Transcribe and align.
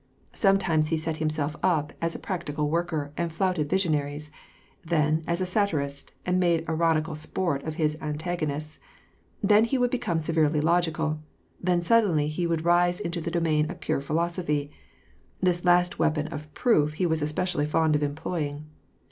Sometimes 0.33 0.87
he 0.87 0.97
set 0.97 1.17
himself 1.17 1.55
up 1.61 1.93
as 2.01 2.15
a 2.15 2.19
practical 2.19 2.71
worker, 2.71 3.11
and 3.17 3.31
flouted 3.31 3.69
visionaries; 3.69 4.31
then 4.83 5.23
as 5.27 5.41
a 5.41 5.45
satirist, 5.45 6.11
and 6.25 6.39
made 6.39 6.67
ironical 6.67 7.13
sport 7.13 7.61
of 7.65 7.75
his 7.75 7.95
antagonists; 8.01 8.79
then 9.43 9.63
he 9.63 9.77
would 9.77 9.91
become 9.91 10.19
severely 10.19 10.59
logical; 10.59 11.19
then 11.61 11.83
suddenly 11.83 12.27
he 12.27 12.47
would 12.47 12.65
rise 12.65 12.99
into 12.99 13.21
the 13.21 13.29
domain 13.29 13.69
of 13.69 13.79
pure 13.79 14.01
philosophy. 14.01 14.71
(This 15.39 15.63
last 15.63 15.99
weapon 15.99 16.25
of 16.29 16.51
proof 16.55 16.93
he 16.93 17.05
was 17.05 17.21
especially 17.21 17.67
fond 17.67 17.95
of 17.95 18.01
employing.) 18.01 18.65